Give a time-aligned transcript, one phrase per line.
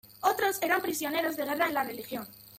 [0.21, 2.27] Otros eran prisioneros de guerra en la región.